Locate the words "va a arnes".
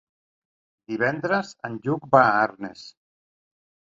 2.15-2.87